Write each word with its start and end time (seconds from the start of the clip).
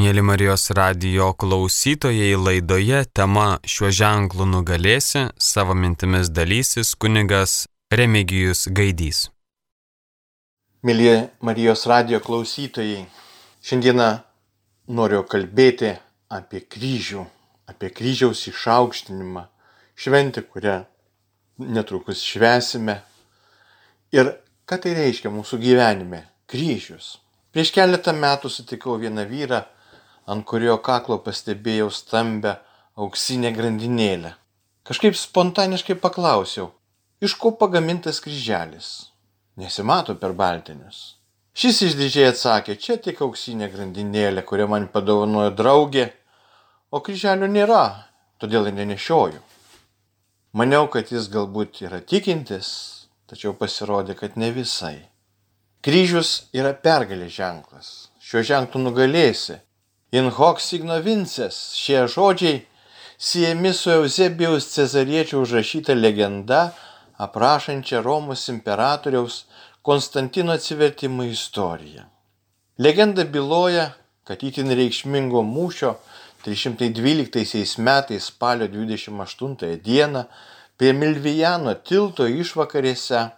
Mėly 0.00 0.22
Marijos 0.24 0.70
radio 0.72 1.26
klausytojai 1.36 2.30
laidoje 2.40 3.02
tema 3.12 3.58
šiuo 3.68 3.90
ženklu 3.92 4.46
nugalėsi, 4.48 5.26
savo 5.36 5.74
mintimis 5.76 6.30
dalysis 6.32 6.94
kunigas 6.96 7.66
Remigijus 7.92 8.62
Gaidys. 8.78 9.18
Mėly 10.88 11.10
Marijos 11.44 11.84
radio 11.90 12.20
klausytojai, 12.24 13.02
šiandieną 13.60 14.06
noriu 14.96 15.20
kalbėti 15.28 15.90
apie 16.32 16.62
kryžių, 16.64 17.24
apie 17.68 17.90
kryžiaus 17.98 18.46
išaukštinimą, 18.48 19.42
šventę, 20.00 20.46
kurią 20.48 20.78
netrukus 21.76 22.22
švesime. 22.24 23.02
Ir 24.16 24.32
ką 24.64 24.80
tai 24.80 24.94
reiškia 24.96 25.34
mūsų 25.34 25.60
gyvenime- 25.66 26.22
kryžius. 26.54 27.18
Prieš 27.52 27.74
keletą 27.76 28.16
metų 28.16 28.48
sutikau 28.48 28.96
vieną 28.96 29.26
vyrą, 29.28 29.60
ant 30.30 30.46
kurio 30.46 30.76
kaklo 30.86 31.18
pastebėjau 31.24 31.90
stambę 31.94 32.56
auksinę 33.00 33.50
grandinėlę. 33.56 34.34
Kažkaip 34.86 35.16
spontaniškai 35.18 35.96
paklausiau, 36.02 36.70
iš 37.20 37.36
ko 37.40 37.52
pagamintas 37.62 38.20
kryželis. 38.24 38.90
Nesimato 39.60 40.14
per 40.20 40.32
baltinius. 40.36 41.00
Šis 41.60 41.82
išdidžiai 41.88 42.30
atsakė, 42.30 42.76
čia 42.78 42.96
tik 43.02 43.20
auksinė 43.26 43.68
grandinėlė, 43.72 44.44
kurią 44.46 44.68
man 44.70 44.86
padovanojo 44.92 45.50
draugė, 45.58 46.06
o 46.94 47.02
kryželio 47.04 47.50
nėra, 47.50 47.84
todėl 48.40 48.70
ir 48.70 48.76
nenešioju. 48.78 49.42
Maniau, 50.56 50.86
kad 50.90 51.10
jis 51.12 51.28
galbūt 51.30 51.82
yra 51.86 52.00
tikintis, 52.12 52.70
tačiau 53.30 53.52
pasirodė, 53.58 54.16
kad 54.18 54.38
ne 54.40 54.50
visai. 54.54 54.96
Kryžius 55.84 56.50
yra 56.56 56.72
pergalės 56.74 57.34
ženklas. 57.36 57.90
Šiuo 58.22 58.42
ženklu 58.46 58.82
nugalėsi, 58.82 59.58
In 60.12 60.30
hoc 60.34 60.58
signo 60.58 60.96
vinces 60.98 61.56
šie 61.78 62.00
žodžiai 62.10 62.64
siejami 63.18 63.70
su 63.72 63.90
Eusebijaus 63.90 64.66
Cezariečio 64.74 65.42
užrašyta 65.44 65.94
legenda, 65.94 66.72
aprašančia 67.16 68.00
Romos 68.02 68.48
imperatoriaus 68.48 69.44
Konstantino 69.82 70.52
atsivertimo 70.52 71.22
istoriją. 71.24 72.02
Legenda 72.78 73.24
byloja, 73.24 73.90
kad 74.24 74.42
itin 74.42 74.74
reikšmingo 74.74 75.44
mūšio 75.46 75.94
312 76.44 77.78
metais 77.78 78.26
spalio 78.32 78.66
28 78.66 79.76
dieną 79.84 80.24
prie 80.76 80.92
Milvijano 80.92 81.74
tilto 81.74 82.26
išvakarėse 82.26 83.28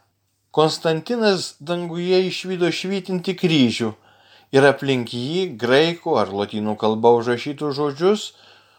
Konstantinas 0.51 1.55
danguje 1.61 2.27
išvydo 2.31 2.73
švytinti 2.73 3.37
kryžių 3.37 3.93
ir 4.53 4.67
aplink 4.69 5.13
jį 5.17 5.47
graikų 5.61 6.17
ar 6.21 6.33
lotynų 6.33 6.77
kalba 6.81 7.15
užrašytus 7.17 7.77
žodžius, 7.79 8.27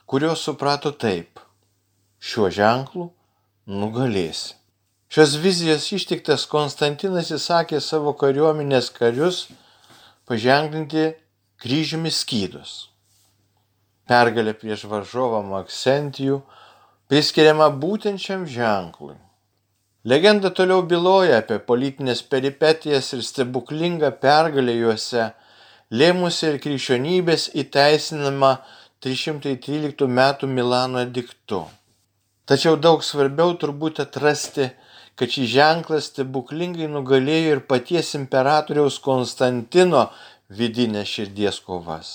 kuriuos 0.06 0.46
suprato 0.46 0.92
taip- 0.92 1.42
šiuo 2.28 2.52
ženklu 2.54 3.10
nugalėsi. 3.68 4.54
Šios 5.14 5.36
vizijos 5.38 5.92
ištiktas 5.94 6.48
Konstantinas 6.50 7.30
įsakė 7.30 7.82
savo 7.82 8.14
kariuomenės 8.18 8.90
karius 8.94 9.48
paženklinti 10.26 11.14
kryžiumi 11.62 12.10
skydus. 12.10 12.88
Pergalė 14.10 14.54
prieš 14.58 14.88
varžovą 14.90 15.44
Maksentijų 15.46 16.42
priskiriama 17.08 17.70
būtent 17.84 18.20
šiam 18.20 18.48
ženklui. 18.50 19.16
Legenda 20.04 20.50
toliau 20.50 20.82
byloja 20.82 21.38
apie 21.44 21.60
politinės 21.64 22.24
peripetijas 22.28 23.14
ir 23.14 23.22
stebuklingą 23.24 24.10
pergalę 24.20 24.74
juose 24.76 25.30
lėmusi 25.94 26.48
ir 26.50 26.60
krikščionybės 26.64 27.52
įteisinimą 27.64 28.52
313 29.06 30.08
m. 30.08 30.22
Milano 30.50 31.04
ediktu. 31.04 31.64
Tačiau 32.50 32.80
daug 32.80 33.04
svarbiau 33.06 33.54
turbūt 33.60 34.02
atrasti, 34.04 34.72
kad 35.16 35.30
šį 35.30 35.46
ženklą 35.54 36.00
stebuklingai 36.02 36.90
nugalėjo 36.92 37.58
ir 37.58 37.62
paties 37.70 38.14
imperatoriaus 38.18 38.98
Konstantino 39.04 40.08
vidinės 40.50 41.14
širdies 41.14 41.62
kovas. 41.64 42.10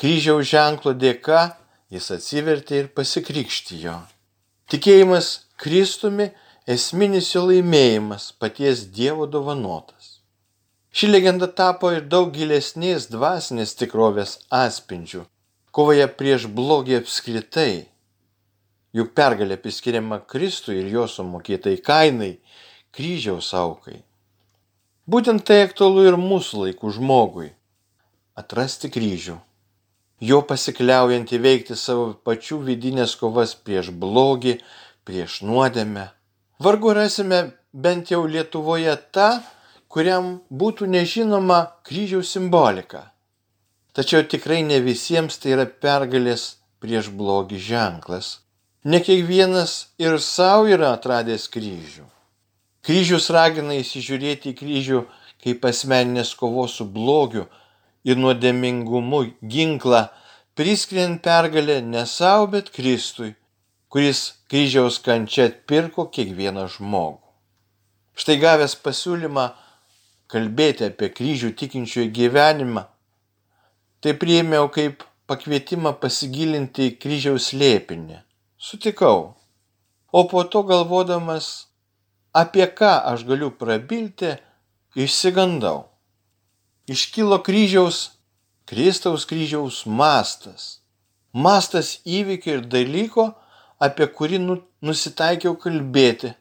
Kryžiaus 0.00 0.48
ženklo 0.48 0.96
dėka 0.96 1.44
jis 1.92 2.10
atsivertė 2.16 2.82
ir 2.82 2.90
pasikrikštijo. 2.96 4.00
Tikėjimas 4.72 5.30
Kristumi 5.62 6.32
esminis 6.66 7.30
jo 7.34 7.46
laimėjimas 7.48 8.32
paties 8.40 8.86
Dievo 8.92 9.28
dovanotas. 9.30 10.15
Ši 10.96 11.10
legenda 11.10 11.44
tapo 11.52 11.90
ir 11.92 12.06
daug 12.08 12.30
gilesnės 12.32 13.10
dvasinės 13.12 13.74
tikrovės 13.76 14.30
atspindžių, 14.48 15.26
kovoje 15.68 16.06
prieš 16.08 16.46
blogį 16.48 16.94
apskritai. 17.02 17.72
Juk 18.96 19.10
pergalė 19.12 19.58
priskiriama 19.60 20.22
Kristui 20.24 20.78
ir 20.80 20.86
jo 20.94 21.02
sumokėtai 21.04 21.74
kainai, 21.84 22.30
kryžiaus 22.96 23.50
aukai. 23.58 23.98
Būtent 25.04 25.44
tai 25.44 25.58
aktualu 25.66 26.06
ir 26.08 26.16
mūsų 26.16 26.62
laikų 26.62 26.92
žmogui- 26.96 27.50
atrasti 28.40 28.88
kryžių. 28.88 29.36
Jo 30.24 30.40
pasikliaujant 30.48 31.28
įveikti 31.28 31.76
savo 31.76 32.14
pačių 32.24 32.62
vidinės 32.70 33.18
kovas 33.20 33.52
prieš 33.52 33.92
blogį, 33.92 34.56
prieš 35.04 35.42
nuodėmę. 35.44 36.08
Vargu 36.58 36.96
rasime 36.96 37.52
bent 37.74 38.08
jau 38.08 38.24
Lietuvoje 38.24 38.96
tą, 39.12 39.42
kuriam 39.96 40.26
būtų 40.52 40.90
nežinoma 40.92 41.62
kryžiaus 41.88 42.34
simbolika. 42.36 42.98
Tačiau 43.96 44.26
tikrai 44.28 44.58
ne 44.60 44.76
visiems 44.84 45.40
tai 45.40 45.54
yra 45.54 45.64
pergalės 45.64 46.42
prieš 46.84 47.08
blogį 47.16 47.62
ženklas. 47.70 48.28
Ne 48.84 49.00
kiekvienas 49.00 49.72
ir 49.96 50.18
savo 50.20 50.68
yra 50.68 50.92
atradęs 50.98 51.48
kryžių. 51.48 52.04
Kryžius 52.84 53.30
ragina 53.32 53.80
įsižiūrėti 53.80 54.52
į 54.52 54.58
kryžių 54.60 55.02
kaip 55.40 55.64
asmeninės 55.72 56.36
kovos 56.36 56.76
su 56.76 56.84
blogiu 56.84 57.48
ir 58.04 58.20
nuodėmingumu 58.20 59.24
ginklą, 59.40 60.06
priskiriant 60.60 61.24
pergalę 61.24 61.80
ne 61.80 62.04
savo, 62.04 62.50
bet 62.52 62.68
Kristui, 62.76 63.32
kuris 63.88 64.26
kryžiaus 64.52 65.00
kančia 65.00 65.48
atpirko 65.48 66.10
kiekvieną 66.12 66.68
žmogų. 66.76 67.22
Štai 68.16 68.36
gavęs 68.44 68.76
pasiūlymą 68.84 69.54
kalbėti 70.32 70.88
apie 70.90 71.10
kryžių 71.14 71.52
tikinčiųjų 71.60 72.10
gyvenimą, 72.18 72.86
tai 74.00 74.14
priėmiau 74.20 74.70
kaip 74.72 75.04
pakvietimą 75.30 75.94
pasigilinti 76.02 76.90
į 76.90 76.96
kryžiaus 77.02 77.50
slėpinį. 77.52 78.20
Sutikau. 78.58 79.34
O 80.12 80.24
po 80.30 80.42
to 80.50 80.62
galvodamas, 80.66 81.66
apie 82.32 82.66
ką 82.78 82.92
aš 83.12 83.26
galiu 83.28 83.50
prabilti, 83.50 84.36
išsigandau. 84.96 85.86
Iškilo 86.88 87.40
kryžiaus, 87.46 88.16
Kristaus 88.66 89.26
kryžiaus 89.30 89.84
mastas. 89.86 90.80
Mastas 91.30 92.00
įvykio 92.02 92.56
ir 92.56 92.64
dalyko, 92.66 93.28
apie 93.78 94.08
kurį 94.10 94.40
nu, 94.42 94.56
nusitaikiau 94.82 95.54
kalbėti 95.60 96.32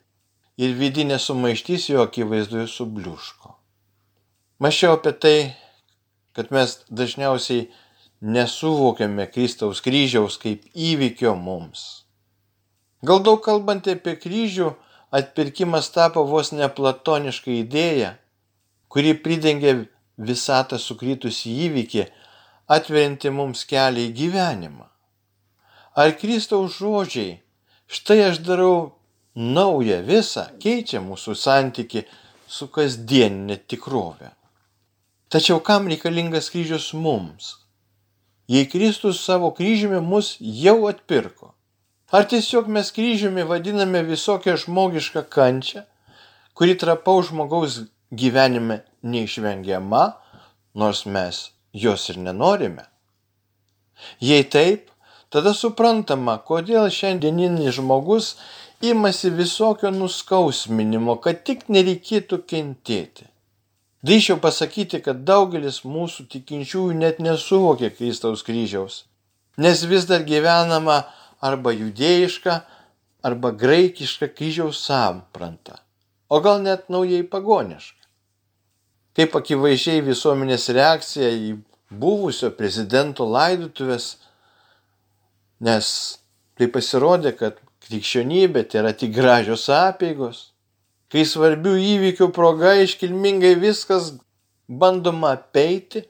ir 0.57 0.73
vidinė 0.79 1.19
sumaištys 1.21 1.89
jo 1.91 2.05
akivaizdoje 2.07 2.65
subliuško. 2.71 3.44
Mačiau 4.59 4.93
apie 4.95 5.11
tai, 5.11 5.39
kad 6.31 6.47
mes 6.55 6.77
dažniausiai 6.87 7.65
nesuvokiame 8.23 9.25
Kristaus 9.27 9.81
kryžiaus 9.83 10.37
kaip 10.39 10.61
įvykio 10.71 11.33
mums. 11.35 11.81
Gal 13.03 13.19
daug 13.19 13.41
kalbant 13.43 13.83
apie 13.91 14.13
kryžių, 14.15 14.69
atpirkimas 15.11 15.89
tapo 15.91 16.23
vos 16.29 16.53
ne 16.55 16.69
platoniška 16.71 17.51
idėja, 17.51 18.13
kuri 18.87 19.11
pridengia 19.25 19.73
visatą 20.15 20.79
sukrytusi 20.79 21.51
įvykį, 21.67 22.07
atverinti 22.71 23.35
mums 23.35 23.65
kelią 23.67 24.07
į 24.07 24.15
gyvenimą. 24.21 24.87
Ar 25.99 26.15
Kristaus 26.15 26.79
žodžiai, 26.79 27.41
štai 27.91 28.21
aš 28.29 28.39
darau 28.47 28.95
naują 29.35 29.99
visą, 30.07 30.47
keičia 30.63 31.03
mūsų 31.03 31.35
santyki 31.43 32.07
su 32.47 32.71
kasdieninė 32.71 33.59
tikrovė. 33.67 34.31
Tačiau 35.35 35.59
kam 35.59 35.89
reikalingas 35.91 36.45
kryžius 36.47 36.93
mums? 36.95 37.45
Jei 38.47 38.69
Kristus 38.71 39.17
savo 39.19 39.49
kryžiumi 39.51 39.99
mus 39.99 40.37
jau 40.39 40.85
atpirko. 40.87 41.49
Ar 42.15 42.23
tiesiog 42.31 42.69
mes 42.75 42.91
kryžiumi 42.95 43.43
vadiname 43.49 43.99
visokią 44.07 44.53
žmogišką 44.63 45.25
kančią, 45.35 45.83
kuri 46.55 46.77
trapaus 46.79 47.33
žmogaus 47.33 47.81
gyvenime 48.21 48.79
neišvengiama, 49.03 50.05
nors 50.79 51.03
mes 51.03 51.43
jos 51.83 52.07
ir 52.15 52.23
nenorime? 52.29 52.87
Jei 54.23 54.47
taip, 54.55 54.87
tada 55.27 55.51
suprantama, 55.51 56.39
kodėl 56.47 56.87
šiandieninis 56.87 57.75
žmogus 57.81 58.37
imasi 58.79 59.35
visokio 59.35 59.91
nuskausminimo, 59.99 61.19
kad 61.19 61.43
tik 61.43 61.67
nereikėtų 61.67 62.45
kentėti. 62.47 63.34
Drįšiau 64.05 64.37
pasakyti, 64.37 64.99
kad 65.01 65.23
daugelis 65.25 65.79
mūsų 65.87 66.27
tikinčiųjų 66.29 66.93
net 66.99 67.21
nesuvokia 67.23 67.89
Kristaus 67.89 68.43
kryžiaus, 68.45 69.05
nes 69.57 69.81
vis 69.89 70.05
dar 70.05 70.21
gyvenama 70.27 70.99
arba 71.41 71.73
judėjiška, 71.73 72.59
arba 73.25 73.49
graikiška 73.49 74.29
kryžiaus 74.35 74.83
sampranta, 74.85 75.79
o 76.29 76.37
gal 76.45 76.61
net 76.61 76.85
naujai 76.93 77.23
pagoniška. 77.25 77.97
Kaip 79.17 79.37
akivaizdžiai 79.39 80.03
visuomenės 80.05 80.67
reakcija 80.75 81.31
į 81.31 81.55
buvusio 81.89 82.51
prezidento 82.53 83.25
laidutuvės, 83.25 84.17
nes 85.65 85.87
tai 86.59 86.67
pasirodė, 86.69 87.33
kad 87.39 87.57
krikščionybė 87.87 88.67
tai 88.69 88.83
yra 88.83 88.93
tik 88.93 89.15
gražios 89.15 89.65
apėgos, 89.71 90.51
kai 91.13 91.25
svarbių 91.27 91.75
įvykių 91.95 92.29
proga 92.35 92.75
iškilmingai 92.83 93.55
viskas 93.61 94.13
bandoma 94.67 95.35
apeiti, 95.35 96.05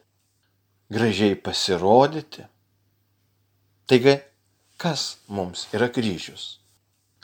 gražiai 0.92 1.36
pasirodyti. 1.36 2.46
Taigi, 3.86 4.20
kas 4.82 5.18
mums 5.28 5.68
yra 5.76 5.90
kryžius? 5.94 6.56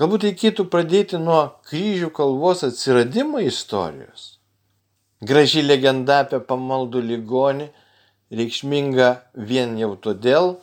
Galbūt 0.02 0.26
reikėtų 0.28 0.66
pradėti 0.74 1.20
nuo 1.22 1.42
kryžių 1.70 2.10
kalvos 2.16 2.64
atsiradimo 2.66 3.42
istorijos. 3.46 4.38
Graži 5.22 5.62
legenda 5.62 6.24
apie 6.24 6.40
pamaldų 6.42 7.04
ligonį 7.06 7.68
reikšminga 8.34 9.10
vien 9.50 9.76
jau 9.78 9.92
todėl, 10.06 10.56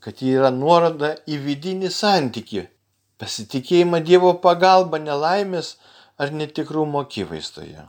kad 0.00 0.22
ji 0.22 0.36
yra 0.38 0.52
nuoroda 0.54 1.16
į 1.28 1.36
vidinį 1.44 1.90
santyki, 1.92 2.62
pasitikėjimą 3.20 4.00
Dievo 4.06 4.32
pagalba 4.40 5.00
nelaimės 5.02 5.74
ar 6.18 6.32
netikrumo 6.32 7.04
akivaizdoje. 7.04 7.84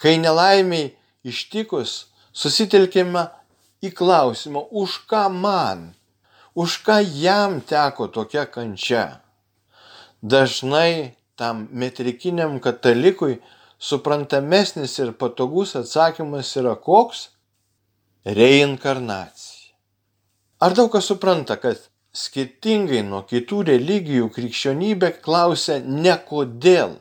Kai 0.00 0.16
nelaimiai 0.16 0.94
ištikus, 1.24 2.06
susitelkime 2.32 3.26
į 3.84 3.90
klausimą, 3.92 4.62
už 4.72 5.02
ką 5.10 5.26
man, 5.28 5.90
už 6.56 6.78
ką 6.86 6.96
jam 7.04 7.60
teko 7.60 8.08
tokia 8.08 8.46
kančia. 8.48 9.20
Dažnai 10.24 11.12
tam 11.36 11.68
metrikiniam 11.72 12.56
katalikui 12.64 13.42
suprantamesnis 13.78 14.98
ir 15.02 15.12
patogus 15.18 15.74
atsakymas 15.76 16.54
yra 16.60 16.74
koks? 16.76 17.28
Reinkarnacija. 18.24 19.74
Ar 20.64 20.72
daug 20.72 20.92
kas 20.92 21.10
supranta, 21.10 21.58
kad 21.60 21.80
skirtingai 22.14 23.02
nuo 23.04 23.24
kitų 23.28 23.64
religijų 23.68 24.30
krikščionybė 24.32 25.10
klausia 25.24 25.80
ne 25.82 26.14
kodėl, 26.28 26.94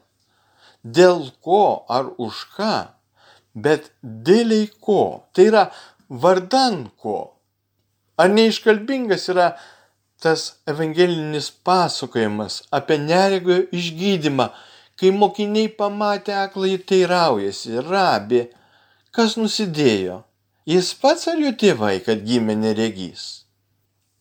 dėl 0.83 1.29
ko 1.45 1.85
ar 1.87 2.09
už 2.17 2.41
ką, 2.57 2.73
bet 3.53 3.91
dėliai 4.01 4.67
ko, 4.81 5.23
tai 5.31 5.47
yra 5.51 5.63
vardan 6.09 6.89
ko. 6.99 7.37
Ar 8.17 8.33
neiškalbingas 8.33 9.29
yra 9.31 9.53
tas 10.23 10.59
evangelinis 10.69 11.49
pasakojimas 11.65 12.61
apie 12.73 12.97
neregio 13.01 13.63
išgydymą 13.75 14.49
kai 14.99 15.11
mokiniai 15.11 15.71
pamatę 15.77 16.35
akląjį 16.43 16.79
teiraujasi, 16.89 17.79
rabi, 17.87 18.43
kas 19.15 19.37
nusidėjo, 19.39 20.19
jis 20.69 20.93
pats 21.01 21.29
ar 21.31 21.41
jo 21.41 21.53
tėvai, 21.63 21.95
kad 22.05 22.23
gimė 22.27 22.55
neregys. 22.59 23.25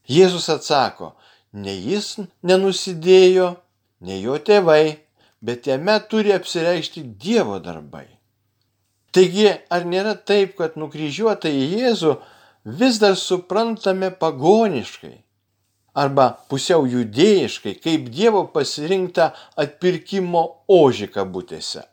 Jėzus 0.09 0.49
atsako, 0.53 1.13
ne 1.53 1.75
jis 1.77 2.17
nenusidėjo, 2.43 3.53
ne 4.03 4.19
jo 4.21 4.39
tėvai, 4.49 4.99
bet 5.43 5.67
jame 5.67 5.99
turi 6.11 6.35
apsireikšti 6.35 7.05
Dievo 7.23 7.59
darbai. 7.63 8.07
Taigi, 9.13 9.51
ar 9.69 9.85
nėra 9.85 10.15
taip, 10.17 10.57
kad 10.57 10.79
nukryžiuotą 10.81 11.51
į 11.53 11.65
Jėzų 11.77 12.15
vis 12.81 12.99
dar 13.03 13.19
suprantame 13.21 14.09
pagoniškai? 14.23 15.19
Arba 15.95 16.29
pusiau 16.49 16.87
judėjiškai, 16.89 17.75
kaip 17.83 18.09
Dievo 18.13 18.47
pasirinktą 18.55 19.31
atpirkimo 19.61 20.45
ožį 20.73 21.11
kabutėse, 21.13 21.85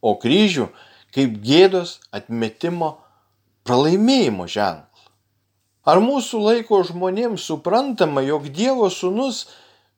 o 0.00 0.16
kryžių 0.20 0.68
kaip 1.12 1.36
gėdos 1.44 1.98
atmetimo 2.12 2.96
pralaimėjimo 3.68 4.48
ženklą. 4.48 4.88
Ar 5.82 5.98
mūsų 5.98 6.40
laiko 6.40 6.78
žmonėms 6.86 7.44
suprantama, 7.50 8.22
jog 8.22 8.46
Dievo 8.54 8.88
sūnus 8.90 9.48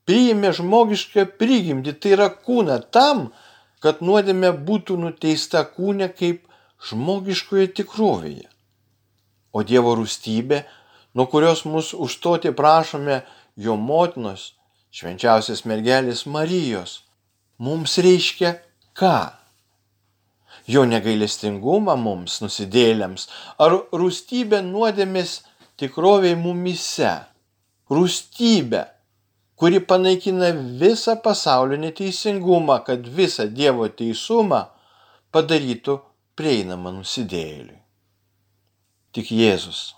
priėmė 0.09 0.51
žmogišką 0.57 1.27
prigimtį, 1.39 1.93
tai 2.01 2.15
yra 2.17 2.29
kūną 2.33 2.79
tam, 2.93 3.29
kad 3.81 4.01
nuodėmė 4.01 4.51
būtų 4.65 4.97
nuteista 4.97 5.61
kūne 5.69 6.09
kaip 6.09 6.43
žmogiškoje 6.89 7.69
tikrovėje. 7.79 8.49
O 9.53 9.61
Dievo 9.63 9.93
rūstybė 9.95 10.65
nuo 11.15 11.25
kurios 11.31 11.65
mus 11.65 11.93
užstoti 11.93 12.51
prašome 12.51 13.21
jo 13.55 13.75
motinos, 13.79 14.53
švenčiausias 14.91 15.63
mergelės 15.67 16.25
Marijos, 16.27 16.99
mums 17.57 17.97
reiškia 18.03 18.57
ką? 18.99 19.15
Jo 20.67 20.83
negailestingumą 20.89 21.95
mums, 21.99 22.39
nusidėlėms, 22.43 23.27
ar 23.61 23.77
rūstybę 23.95 24.59
nuodėmės 24.65 25.39
tikroviai 25.79 26.35
mumise, 26.39 27.13
rūstybę, 27.91 28.85
kuri 29.55 29.79
panaikina 29.79 30.51
visą 30.81 31.15
pasaulio 31.23 31.79
neteisingumą, 31.79 32.81
kad 32.87 33.07
visą 33.07 33.47
Dievo 33.47 33.87
teisumą 33.87 34.65
padarytų 35.31 35.99
prieinamą 36.35 36.97
nusidėliui. 36.97 37.77
Tik 39.15 39.31
Jėzus 39.31 39.93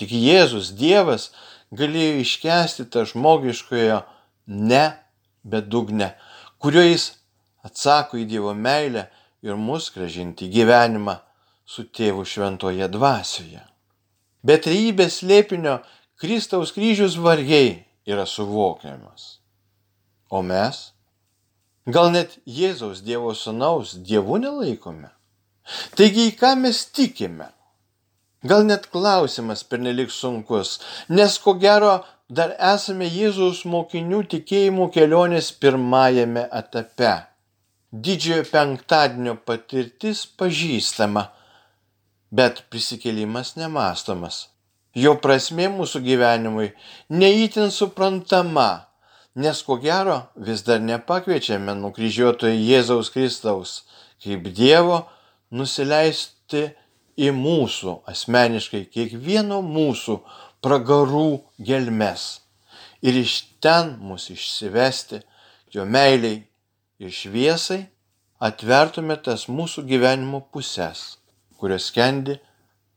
Tik 0.00 0.14
Jėzus 0.16 0.72
Dievas 0.80 1.28
galėjo 1.76 2.22
iškesti 2.22 2.86
tą 2.88 3.04
žmogiškojo 3.10 3.98
ne 4.48 4.84
bedugne, 5.44 6.14
kuriuo 6.56 6.86
jis 6.86 7.10
atsako 7.68 8.16
į 8.22 8.24
Dievo 8.30 8.54
meilę 8.56 9.10
ir 9.44 9.60
mus 9.60 9.90
gražinti 9.92 10.48
į 10.48 10.54
gyvenimą 10.54 11.18
su 11.68 11.84
tėvu 11.84 12.24
šventoje 12.24 12.88
dvasioje. 12.88 13.60
Bet 14.40 14.64
trejybės 14.64 15.20
lėpinio 15.28 15.82
Kristaus 16.20 16.72
kryžius 16.72 17.20
vargiai 17.20 17.84
yra 18.08 18.24
suvokiamas. 18.24 19.36
O 20.32 20.40
mes? 20.40 20.94
Gal 21.84 22.08
net 22.16 22.38
Jėzaus 22.48 23.04
Dievo 23.04 23.36
Sūnaus 23.36 23.98
Dievu 24.00 24.40
nelaikome? 24.40 25.12
Taigi 25.92 26.30
į 26.30 26.36
ką 26.40 26.56
mes 26.64 26.86
tikime? 26.88 27.52
Gal 28.42 28.64
net 28.64 28.86
klausimas 28.88 29.62
pernelik 29.68 30.10
sunkus, 30.10 30.78
nes 31.08 31.36
ko 31.44 31.54
gero 31.60 31.98
dar 32.30 32.54
esame 32.72 33.08
Jėzaus 33.10 33.66
mokinių 33.68 34.22
tikėjimų 34.32 34.86
kelionės 34.94 35.50
pirmajame 35.60 36.46
etape. 36.60 37.12
Didžiojo 37.90 38.46
penktadienio 38.48 39.34
patirtis 39.44 40.22
pažįstama, 40.40 41.26
bet 42.30 42.64
prisikėlimas 42.70 43.56
nemastomas. 43.58 44.46
Jo 44.94 45.16
prasmė 45.22 45.68
mūsų 45.74 46.00
gyvenimui 46.06 46.70
neįtin 47.12 47.68
suprantama, 47.74 48.86
nes 49.34 49.60
ko 49.66 49.76
gero 49.82 50.16
vis 50.48 50.64
dar 50.66 50.80
nepakviečiame 50.80 51.76
nukryžiuotojo 51.82 52.56
Jėzaus 52.56 53.12
Kristaus 53.12 53.82
kaip 54.22 54.48
Dievo 54.56 55.04
nusileisti 55.50 56.70
į 57.20 57.32
mūsų 57.36 58.00
asmeniškai 58.10 58.84
kiekvieno 58.94 59.60
mūsų 59.64 60.20
pragarų 60.64 61.42
gelmes 61.58 62.28
ir 63.02 63.16
iš 63.16 63.34
ten 63.60 63.96
mus 64.00 64.28
išsivesti 64.32 65.20
jo 65.74 65.84
meiliai 65.84 66.42
ir 67.00 67.12
šviesai 67.14 67.82
atvertume 68.40 69.16
tas 69.20 69.46
mūsų 69.48 69.84
gyvenimo 69.88 70.40
pusės, 70.52 71.18
kurios 71.60 71.90
skendi 71.90 72.38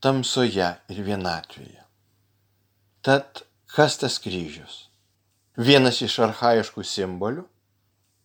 tamsoje 0.04 0.70
ir 0.92 1.02
vienatvėje. 1.04 1.82
Tad 3.04 3.44
kas 3.76 3.98
tas 4.00 4.20
kryžius? 4.24 4.88
Vienas 5.60 6.00
iš 6.02 6.18
arhaiškų 6.24 6.84
simbolių. 6.88 7.44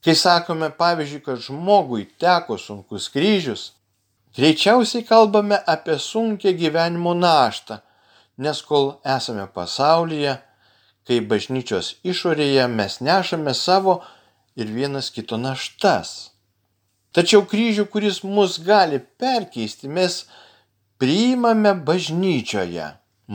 Kai 0.04 0.14
sakome, 0.14 0.70
pavyzdžiui, 0.78 1.22
kad 1.26 1.42
žmogui 1.42 2.06
teko 2.22 2.56
sunkus 2.58 3.08
kryžius, 3.10 3.72
Greičiausiai 4.38 5.02
kalbame 5.02 5.56
apie 5.66 5.96
sunkę 5.98 6.52
gyvenimo 6.54 7.10
naštą, 7.14 7.80
nes 8.38 8.60
kol 8.62 8.84
esame 9.16 9.46
pasaulyje, 9.56 10.36
kai 11.02 11.18
bažnyčios 11.30 11.88
išorėje 12.06 12.68
mes 12.70 13.00
nešame 13.02 13.54
savo 13.58 13.96
ir 14.54 14.70
vienas 14.76 15.10
kito 15.10 15.40
naštas. 15.42 16.12
Tačiau 17.10 17.42
kryžių, 17.50 17.88
kuris 17.90 18.22
mus 18.22 18.60
gali 18.62 19.02
perkeisti, 19.18 19.90
mes 19.90 20.20
priimame 21.02 21.74
bažnyčioje. 21.90 22.92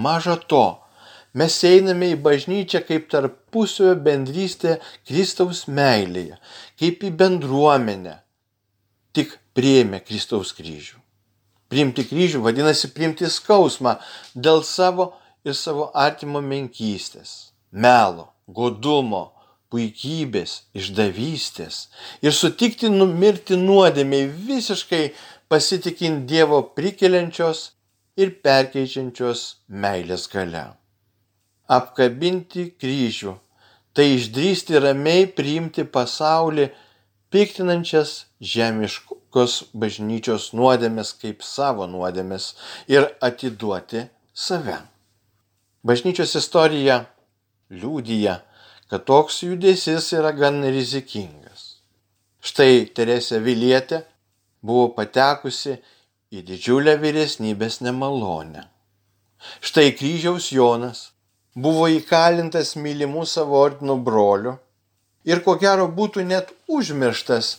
Maža 0.08 0.40
to, 0.48 0.66
mes 1.36 1.60
einame 1.68 2.14
į 2.16 2.20
bažnyčią 2.24 2.86
kaip 2.88 3.12
tarpusio 3.12 3.92
bendrystė 4.08 4.80
Kristaus 5.04 5.66
meilėje, 5.68 6.40
kaip 6.80 7.04
į 7.04 7.18
bendruomenę. 7.20 8.22
Tik 9.14 9.36
priėmė 9.54 10.00
Kristaus 10.02 10.54
kryžių. 10.58 10.98
Priimti 11.70 12.06
kryžių 12.10 12.42
vadinasi 12.46 12.90
priimti 12.94 13.30
skausmą 13.30 14.00
dėl 14.34 14.64
savo 14.66 15.12
ir 15.46 15.54
savo 15.58 15.92
artimo 15.94 16.42
menkystės, 16.42 17.54
melo, 17.70 18.32
godumo, 18.48 19.24
puikybės, 19.74 20.64
išdavystės 20.78 21.88
ir 22.26 22.34
sutikti 22.38 22.90
numirti 22.94 23.58
nuodėmiai 23.58 24.28
visiškai 24.50 25.04
pasitikint 25.50 26.28
Dievo 26.30 26.62
prikeliančios 26.78 27.64
ir 28.18 28.34
perkeičiančios 28.46 29.44
meilės 29.70 30.26
gale. 30.34 30.66
Apkabinti 31.70 32.72
kryžių- 32.82 33.34
tai 33.94 34.06
išdrysti 34.18 34.82
ramiai 34.82 35.26
priimti 35.38 35.86
pasaulį 35.86 36.70
piktinančias 37.34 38.12
žemiškos 38.54 39.54
bažnyčios 39.74 40.52
nuodėmės 40.54 41.14
kaip 41.22 41.42
savo 41.46 41.88
nuodėmės 41.90 42.52
ir 42.92 43.08
atiduoti 43.26 44.06
save. 44.34 44.78
Bažnyčios 45.84 46.36
istorija 46.40 47.00
liūdija, 47.74 48.38
kad 48.90 49.06
toks 49.10 49.42
judesys 49.44 50.12
yra 50.14 50.32
gan 50.38 50.62
rizikingas. 50.62 51.64
Štai 52.44 52.86
Teresė 52.94 53.40
Vilietė 53.42 54.04
buvo 54.62 54.92
patekusi 54.98 55.80
į 56.34 56.44
didžiulę 56.46 56.96
vyresnybės 57.02 57.80
nemalonę. 57.82 58.68
Štai 59.64 59.90
kryžiaus 59.98 60.52
Jonas 60.54 61.08
buvo 61.56 61.90
įkalintas 61.92 62.76
mylimų 62.80 63.26
savo 63.30 63.60
ordino 63.66 63.98
brolių 63.98 64.56
ir 65.24 65.44
ko 65.46 65.56
gero 65.60 65.88
būtų 65.88 66.26
net 66.28 66.52
užmirštas, 66.68 67.58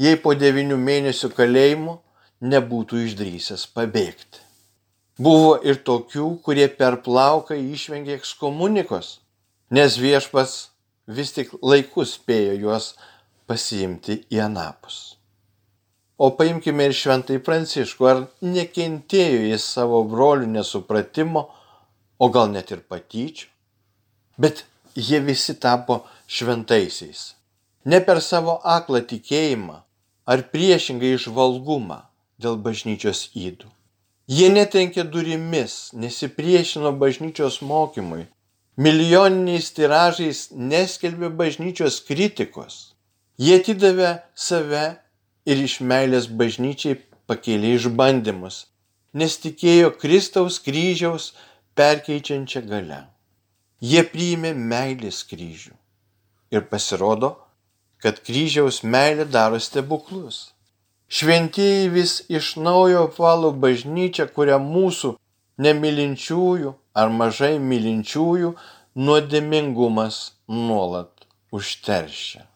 jei 0.00 0.16
po 0.20 0.34
devinių 0.34 0.78
mėnesių 0.80 1.30
kalėjimo 1.36 1.98
nebūtų 2.44 3.04
išdrysęs 3.06 3.66
pabėgti. 3.76 4.42
Buvo 5.18 5.54
ir 5.62 5.78
tokių, 5.86 6.28
kurie 6.42 6.66
per 6.68 6.98
plauką 7.04 7.54
išvengė 7.54 8.16
ekskomunikos, 8.18 9.20
nes 9.70 9.98
viešpas 10.02 10.54
vis 11.06 11.30
tik 11.36 11.52
laikus 11.62 12.16
spėjo 12.18 12.56
juos 12.64 12.94
pasiimti 13.46 14.24
į 14.34 14.40
anapus. 14.48 15.14
O 16.18 16.30
paimkime 16.38 16.88
ir 16.88 16.94
šventai 16.94 17.40
pranciškų, 17.42 18.06
ar 18.06 18.20
nekentėjo 18.42 19.46
jis 19.50 19.64
savo 19.76 20.02
brolių 20.10 20.46
nesupratimo, 20.50 21.48
o 22.18 22.28
gal 22.34 22.50
net 22.50 22.70
ir 22.74 22.82
patyčių, 22.86 23.48
bet 24.38 24.64
jie 24.96 25.20
visi 25.20 25.54
tapo 25.54 26.04
šventaisiais. 26.26 27.34
Ne 27.84 28.00
per 28.00 28.20
savo 28.24 28.58
aklą 28.64 29.02
tikėjimą 29.10 29.78
ar 30.26 30.42
priešingai 30.52 31.14
išvalgumą 31.18 32.00
dėl 32.40 32.56
bažnyčios 32.66 33.28
įdų. 33.34 33.68
Jie 34.26 34.48
netrenkė 34.48 35.04
durimis, 35.04 35.92
nesipriešino 35.92 36.94
bažnyčios 36.96 37.60
mokymui, 37.60 38.24
milijoniniais 38.80 39.68
tiražais 39.76 40.48
neskelbė 40.56 41.28
bažnyčios 41.28 42.00
kritikos. 42.08 42.94
Jie 43.36 43.58
atidavė 43.60 44.14
save 44.34 44.84
ir 45.44 45.64
iš 45.68 45.80
meilės 45.84 46.30
bažnyčiai 46.40 47.02
pakėlė 47.28 47.74
išbandymus, 47.76 48.64
nes 49.12 49.36
tikėjo 49.42 49.92
Kristaus 50.00 50.56
kryžiaus 50.64 51.34
perkeičiančią 51.76 52.64
galę. 52.70 53.04
Jie 53.82 54.04
priėmė 54.06 54.54
meilės 54.54 55.24
kryžių 55.26 55.74
ir 56.54 56.66
pasirodo, 56.70 57.34
kad 57.98 58.20
kryžiaus 58.22 58.82
meilė 58.84 59.24
daro 59.24 59.58
stebuklus. 59.58 60.52
Šventieji 61.08 61.88
vis 61.88 62.12
iš 62.28 62.54
naujo 62.56 63.08
apvalo 63.08 63.50
bažnyčią, 63.64 64.28
kurią 64.36 64.60
mūsų 64.62 65.14
nemilinčiųjų 65.64 66.72
ar 66.94 67.10
mažai 67.10 67.58
mylinčiųjų 67.58 68.54
nuodėmingumas 68.94 70.18
nuolat 70.48 71.26
užteršia. 71.54 72.46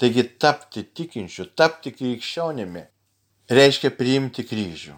Taigi 0.00 0.24
tapti 0.40 0.82
tikinčiu, 0.84 1.46
tapti 1.56 1.92
krikščionimi 1.94 2.82
reiškia 3.50 3.92
priimti 3.94 4.44
kryžių. 4.48 4.96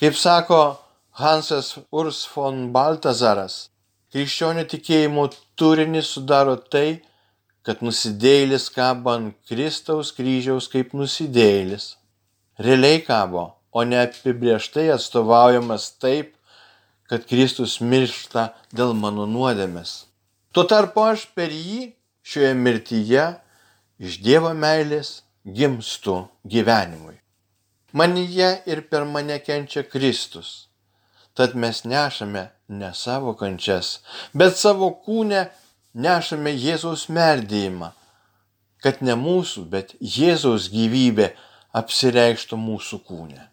Kaip 0.00 0.16
sako 0.18 0.60
Hansas 1.20 1.76
Urs 1.92 2.26
von 2.34 2.72
Baltazaras, 2.72 3.68
krikščionių 4.16 4.62
tikėjimo 4.72 5.26
turinį 5.60 6.00
sudaro 6.00 6.54
tai, 6.56 7.02
kad 7.66 7.82
nusidėjėlis 7.84 8.70
kabo 8.72 9.12
ant 9.12 9.34
Kristaus 9.50 10.14
kryžiaus 10.16 10.70
kaip 10.72 10.94
nusidėjėlis. 10.96 11.90
Realiai 12.56 13.02
kabo, 13.04 13.42
o 13.76 13.84
ne 13.84 13.98
apibrieštai 14.00 14.86
atstovaujamas 14.94 15.90
taip, 16.00 16.32
kad 17.10 17.28
Kristus 17.28 17.76
miršta 17.84 18.48
dėl 18.72 18.96
mano 18.96 19.28
nuodėmės. 19.28 20.06
Tuo 20.48 20.64
tarpu 20.64 21.04
aš 21.10 21.28
per 21.36 21.52
jį 21.52 21.92
šioje 22.24 22.56
mirtyje 22.56 23.28
iš 24.00 24.16
Dievo 24.24 24.56
meilės 24.56 25.26
gimstu 25.44 26.22
gyvenimui. 26.48 27.18
Manyje 27.92 28.54
ir 28.64 28.86
per 28.88 29.04
mane 29.04 29.42
kenčia 29.44 29.84
Kristus. 29.84 30.70
Tad 31.36 31.52
mes 31.52 31.84
nešame 31.84 32.55
ne 32.68 32.92
savo 32.94 33.34
kančias, 33.38 34.00
bet 34.34 34.56
savo 34.58 34.90
kūnę 35.06 35.46
nešame 35.94 36.52
Jėzaus 36.52 37.06
merdėjimą, 37.12 37.92
kad 38.82 39.02
ne 39.02 39.16
mūsų, 39.18 39.66
bet 39.70 39.94
Jėzaus 40.00 40.68
gyvybė 40.72 41.32
apsireikštų 41.76 42.58
mūsų 42.60 43.00
kūne. 43.06 43.46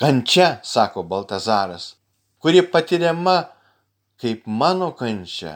Kančia, 0.00 0.60
sako 0.64 1.02
Baltazaras, 1.04 1.94
kuri 2.40 2.62
patiriama 2.62 3.50
kaip 4.20 4.46
mano 4.46 4.92
kančia, 4.96 5.54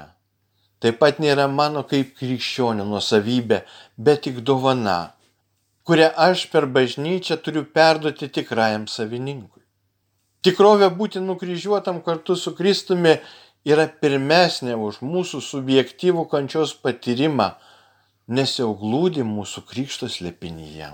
taip 0.80 0.98
pat 1.00 1.20
nėra 1.22 1.46
mano 1.48 1.84
kaip 1.88 2.12
krikščionio 2.18 2.84
nusavybė, 2.88 3.62
bet 3.96 4.24
tik 4.26 4.42
dovana, 4.44 5.14
kurią 5.84 6.10
aš 6.26 6.46
per 6.52 6.66
bažnyčią 6.66 7.38
turiu 7.44 7.64
perduoti 7.64 8.28
tikrajam 8.28 8.88
savininkui. 8.88 9.53
Tikrovė 10.44 10.90
būti 10.92 11.22
nukryžiuotam 11.24 12.02
kartu 12.04 12.36
su 12.36 12.52
Kristumi 12.56 13.14
yra 13.64 13.86
pirmesnė 13.88 14.74
už 14.76 15.00
mūsų 15.00 15.40
subjektyvų 15.40 16.26
kančios 16.28 16.74
patyrimą, 16.84 17.54
nes 18.28 18.58
jau 18.58 18.74
glūdi 18.76 19.24
mūsų 19.24 19.64
krikšto 19.70 20.10
slėpinyje. 20.12 20.90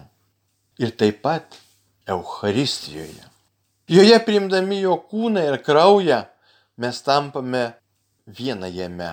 Ir 0.79 0.95
taip 0.95 1.19
pat 1.25 1.59
Euharistijoje. 2.07 3.27
Joje 3.91 4.19
priimdami 4.23 4.85
jo 4.85 4.95
kūną 5.11 5.43
ir 5.49 5.59
kraują 5.67 6.21
mes 6.79 7.03
tampame 7.03 7.65
vieną 8.27 8.71
jame, 8.71 9.11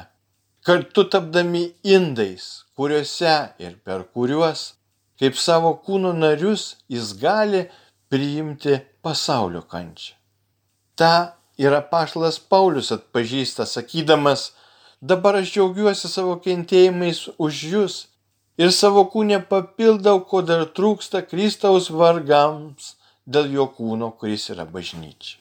kartu 0.62 1.08
tapdami 1.10 1.64
indais, 1.84 2.46
kuriuose 2.78 3.34
ir 3.58 3.74
per 3.86 4.06
kuriuos, 4.14 4.62
kaip 5.18 5.34
savo 5.42 5.74
kūno 5.82 6.14
narius, 6.14 6.76
jis 6.94 7.16
gali 7.18 7.66
priimti 8.14 8.78
pasaulio 9.02 9.66
kančią. 9.66 10.17
Ta 10.98 11.38
yra 11.62 11.82
pašlas 11.92 12.40
Paulius 12.40 12.92
atpažįsta, 12.96 13.66
sakydamas, 13.70 14.52
dabar 15.02 15.38
aš 15.42 15.54
džiaugiuosi 15.54 16.10
savo 16.10 16.38
kentėjimais 16.42 17.28
už 17.38 17.64
jūs 17.72 17.98
ir 18.58 18.74
savo 18.74 19.06
kūnę 19.14 19.44
papildau, 19.50 20.24
ko 20.26 20.42
dar 20.42 20.66
trūksta 20.80 21.22
Kristaus 21.30 21.92
vargams 21.94 22.96
dėl 23.26 23.52
jo 23.54 23.68
kūno, 23.78 24.12
kuris 24.18 24.50
yra 24.54 24.66
bažnyčia. 24.66 25.38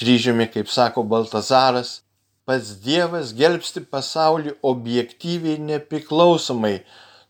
Kryžiumi, 0.00 0.46
kaip 0.52 0.68
sako 0.72 1.04
Baltazaras, 1.04 2.00
pats 2.48 2.76
Dievas 2.84 3.34
gelbsti 3.36 3.82
pasaulį 3.92 4.56
objektyviai 4.64 5.60
nepriklausomai 5.60 6.78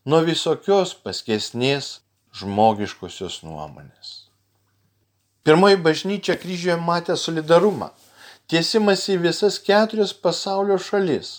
nuo 0.07 0.23
visokios 0.27 0.95
paskesnės 1.05 1.99
žmogiškosios 2.41 3.41
nuomonės. 3.47 4.20
Pirmoji 5.45 5.79
bažnyčia 5.81 6.37
kryžiuje 6.37 6.77
matė 6.85 7.17
solidarumą, 7.17 7.89
tiesimas 8.51 9.07
į 9.09 9.17
visas 9.23 9.57
keturias 9.65 10.13
pasaulio 10.13 10.77
šalis, 10.77 11.31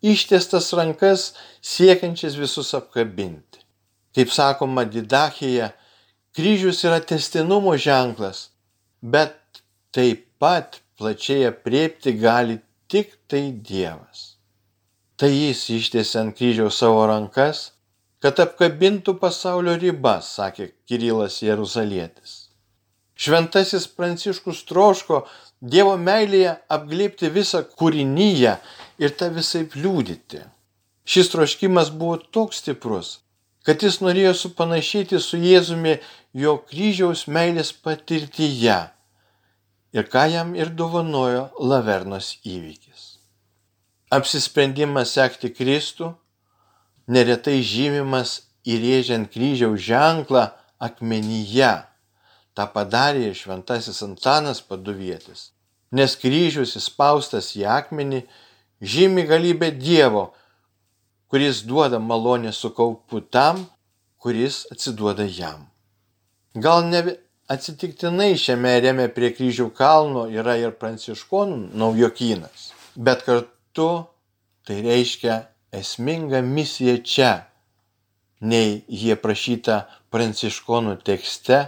ištiestas 0.00 0.70
rankas 0.78 1.32
siekiančias 1.60 2.38
visus 2.40 2.72
apkabinti. 2.78 3.60
Kaip 4.14 4.30
sakoma 4.32 4.84
Didachėje, 4.88 5.72
kryžius 6.36 6.84
yra 6.88 7.00
testinumo 7.04 7.74
ženklas, 7.76 8.48
bet 9.02 9.36
taip 9.92 10.24
pat 10.40 10.80
plačiai 10.98 11.50
apriepti 11.50 12.14
gali 12.20 12.60
tik 12.88 13.12
tai 13.28 13.50
Dievas. 13.52 14.34
Tai 15.20 15.30
jis 15.30 15.66
ištiesė 15.70 16.20
ant 16.22 16.36
kryžiaus 16.38 16.80
savo 16.80 17.04
rankas, 17.10 17.66
kad 18.24 18.40
apkabintų 18.40 19.18
pasaulio 19.20 19.76
ribas, 19.78 20.32
sakė 20.38 20.70
Kirilas 20.88 21.42
Jeruzalietis. 21.44 22.43
Šventasis 23.16 23.86
Pranciškus 23.96 24.64
troško 24.68 25.24
Dievo 25.64 25.94
meilėje 25.96 26.56
apglėpti 26.76 27.30
visą 27.32 27.62
kūrinyje 27.64 28.56
ir 29.00 29.14
tą 29.18 29.30
visai 29.32 29.62
liūdyti. 29.74 30.42
Šis 31.04 31.30
troškimas 31.32 31.92
buvo 31.94 32.18
toks 32.18 32.60
stiprus, 32.60 33.20
kad 33.64 33.82
jis 33.84 34.00
norėjo 34.04 34.34
supanašyti 34.36 35.20
su 35.20 35.40
Jėzumi 35.40 35.98
jo 36.34 36.56
kryžiaus 36.68 37.24
meilės 37.28 37.72
patirtyje 37.86 38.78
ir 39.94 40.10
ką 40.10 40.26
jam 40.32 40.52
ir 40.58 40.74
dovanojo 40.74 41.46
Lavernos 41.60 42.34
įvykis. 42.42 43.14
Apsisprendimas 44.12 45.14
sekti 45.14 45.52
Kristų 45.54 46.10
neretai 47.08 47.60
žymimas 47.62 48.40
įrėžiant 48.66 49.30
kryžiaus 49.32 49.80
ženklą 49.86 50.48
akmenyje 50.82 51.72
tą 52.54 52.66
padarė 52.70 53.28
ir 53.30 53.36
šventasis 53.38 54.00
Antanas 54.06 54.62
Paduvietis, 54.62 55.50
nes 55.94 56.16
kryžius 56.18 56.76
įspaustas 56.78 57.52
į 57.58 57.66
akmenį 57.78 58.22
žymi 58.80 59.26
galybę 59.28 59.70
Dievo, 59.74 60.30
kuris 61.30 61.64
duoda 61.66 61.98
malonę 61.98 62.52
su 62.52 62.70
kaupu 62.70 63.20
tam, 63.20 63.66
kuris 64.22 64.64
atsiduoda 64.72 65.26
jam. 65.26 65.66
Gal 66.54 66.86
ne 66.86 67.02
atsitiktinai 67.50 68.36
šiame 68.40 68.76
rėme 68.80 69.08
prie 69.12 69.32
kryžių 69.34 69.68
kalno 69.76 70.28
yra 70.30 70.54
ir 70.60 70.76
pranciškonų 70.78 71.74
naujokynas, 71.76 72.70
bet 72.94 73.24
kartu 73.26 73.88
tai 74.64 74.78
reiškia 74.86 75.42
esminga 75.74 76.40
misija 76.46 77.00
čia, 77.02 77.32
nei 78.40 78.84
jie 78.88 79.16
prašyta 79.18 79.84
pranciškonų 80.14 81.00
tekste 81.04 81.64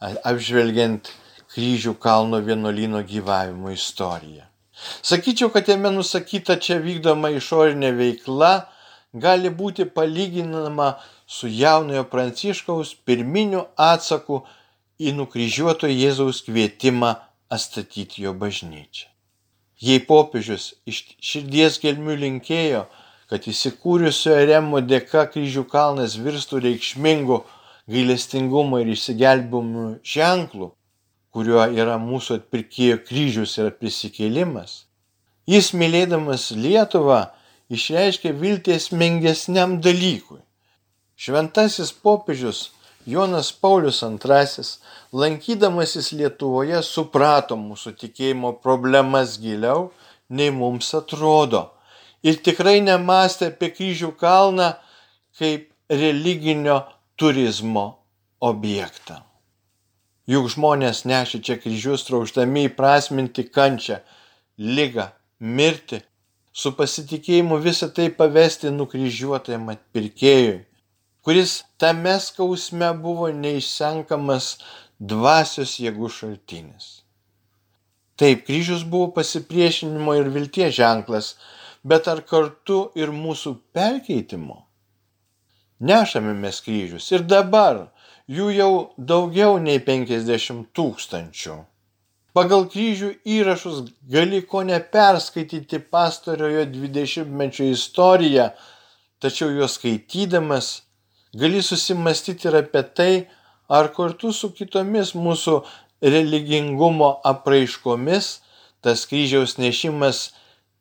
apžvelgiant 0.00 1.10
kryžių 1.54 1.94
kalno 2.02 2.40
vienuolyno 2.44 3.02
gyvavimo 3.02 3.72
istoriją. 3.74 4.44
Sakyčiau, 5.02 5.50
kad 5.50 5.68
jame 5.68 5.90
nusakyta 5.90 6.58
čia 6.62 6.78
vykdoma 6.82 7.32
išorinė 7.34 7.90
veikla 7.98 8.52
gali 9.12 9.50
būti 9.50 9.88
palyginama 9.90 10.92
su 11.26 11.48
jaunojo 11.48 12.04
pranciškaus 12.12 12.94
pirminiu 13.04 13.64
atsaku 13.74 14.44
į 14.98 15.14
nukryžiuoto 15.18 15.90
Jėzaus 15.90 16.44
kvietimą 16.46 17.14
atstatyti 17.50 18.22
jo 18.22 18.34
bažnyčią. 18.38 19.08
Jei 19.78 20.00
popiežius 20.02 20.72
iš 20.90 21.04
širdies 21.22 21.78
gelmių 21.82 22.16
linkėjo, 22.22 22.86
kad 23.30 23.44
įsikūrusio 23.50 24.34
eremo 24.34 24.80
dėka 24.82 25.28
kryžių 25.32 25.64
kalnas 25.70 26.16
virstų 26.18 26.62
reikšmingu 26.64 27.42
gailestingumo 27.88 28.80
ir 28.82 28.92
išsigelbimo 28.92 29.86
ženklu, 30.04 30.72
kuriuo 31.32 31.64
yra 31.72 31.96
mūsų 32.02 32.40
atpirkėjo 32.40 33.00
kryžius 33.08 33.56
ir 33.60 33.72
prisikėlimas, 33.80 34.84
jis 35.48 35.72
mylėdamas 35.76 36.50
Lietuvą 36.56 37.20
išreiškė 37.72 38.32
viltį 38.42 38.74
esmingesniam 38.76 39.78
dalykui. 39.84 40.40
Šventasis 41.18 41.92
popiežius 41.92 42.68
Jonas 43.08 43.52
Paulius 43.52 44.02
II, 44.02 44.64
lankydamasis 45.12 46.12
Lietuvoje, 46.12 46.82
suprato 46.84 47.56
mūsų 47.56 47.94
tikėjimo 48.02 48.52
problemas 48.60 49.38
giliau, 49.40 49.88
nei 50.28 50.50
mums 50.52 50.92
atrodo. 50.94 51.70
Ir 52.22 52.36
tikrai 52.44 52.82
nemastė 52.84 53.48
apie 53.52 53.70
kryžių 53.72 54.12
kalną 54.20 54.74
kaip 55.38 55.70
religinio 55.88 56.82
turizmo 57.18 57.86
objektą. 58.38 59.16
Juk 60.30 60.44
žmonės 60.52 61.00
nešė 61.08 61.40
čia 61.42 61.56
kryžius 61.58 62.04
trauždami 62.06 62.68
įprasminti 62.68 63.42
kančią, 63.50 63.96
lygą, 64.62 65.08
mirtį, 65.42 65.98
su 66.54 66.70
pasitikėjimu 66.78 67.58
visą 67.64 67.88
tai 67.96 68.06
pavesti 68.20 68.70
nukryžiuotajam 68.76 69.66
atpirkėjui, 69.74 70.60
kuris 71.26 71.56
tame 71.82 72.14
skausme 72.22 72.92
buvo 73.02 73.32
neišsenkamas 73.40 74.52
dvasios 75.00 75.74
jėgų 75.82 76.12
šaltinis. 76.20 76.86
Taip, 78.14 78.46
kryžius 78.46 78.86
buvo 78.86 79.10
pasipriešinimo 79.18 80.14
ir 80.20 80.30
vilties 80.38 80.78
ženklas, 80.78 81.34
bet 81.82 82.06
ar 82.14 82.22
kartu 82.22 82.84
ir 82.94 83.10
mūsų 83.10 83.56
perkeitimo? 83.74 84.67
Nešame 85.80 86.34
mes 86.34 86.60
kryžius 86.64 87.10
ir 87.12 87.24
dabar 87.28 87.86
jų 88.28 88.50
jau 88.54 88.72
daugiau 88.98 89.58
nei 89.62 89.80
50 89.80 90.68
tūkstančių. 90.76 91.56
Pagal 92.36 92.66
kryžių 92.70 93.12
įrašus 93.26 93.80
gali 94.10 94.42
ko 94.46 94.62
neperskaityti 94.66 95.80
pastarojo 95.90 96.66
20-mečio 96.70 97.70
istoriją, 97.72 98.50
tačiau 99.18 99.48
juos 99.56 99.78
skaitydamas 99.78 100.68
gali 101.34 101.62
susimastyti 101.64 102.50
ir 102.50 102.60
apie 102.60 102.82
tai, 102.94 103.12
ar 103.68 103.90
kartu 103.96 104.30
su 104.32 104.52
kitomis 104.54 105.14
mūsų 105.16 105.56
religingumo 106.02 107.16
apraiškomis 107.26 108.28
tas 108.84 109.06
kryžiaus 109.10 109.56
nešimas 109.58 110.28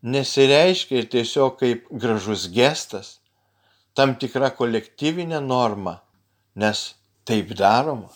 nesireiškia 0.06 1.02
ir 1.02 1.08
tiesiog 1.16 1.58
kaip 1.60 1.88
gražus 1.90 2.46
gestas 2.54 3.18
tam 3.98 4.14
tikra 4.22 4.52
kolektyvinė 4.54 5.40
norma, 5.42 5.96
nes 6.54 6.84
taip 7.26 7.56
daroma. 7.58 8.12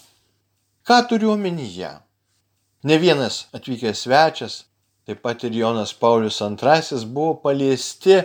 Ką 0.86 1.00
turiu 1.10 1.32
omenyje? 1.34 1.90
Ne 2.86 2.98
vienas 3.02 3.48
atvykęs 3.58 4.04
svečias, 4.06 4.56
taip 5.06 5.24
pat 5.26 5.42
ir 5.48 5.58
Jonas 5.58 5.94
Paulius 5.98 6.38
II 6.42 7.06
buvo 7.16 7.34
paliesti 7.42 8.20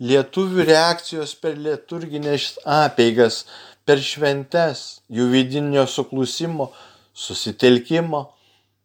lietuvių 0.00 0.64
reakcijos 0.70 1.34
per 1.42 1.58
liturginės 1.58 2.60
apeigas, 2.64 3.44
per 3.84 3.98
šventes, 3.98 5.02
jų 5.10 5.26
vidinio 5.34 5.86
suklusimo, 5.90 6.70
susitelkimo, 7.14 8.22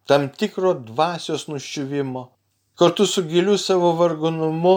tam 0.09 0.27
tikro 0.33 0.73
dvasios 0.73 1.45
nuščiuvimo, 1.49 2.25
kartu 2.77 3.05
su 3.05 3.23
giliu 3.29 3.57
savo 3.61 3.93
vargonumu, 4.01 4.75